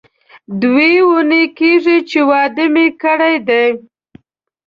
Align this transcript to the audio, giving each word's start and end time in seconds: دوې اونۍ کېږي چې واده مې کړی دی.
دوې 0.61 0.91
اونۍ 1.07 1.43
کېږي 1.57 1.97
چې 2.09 2.19
واده 2.29 2.65
مې 2.73 2.87
کړی 3.01 3.35
دی. 3.47 3.67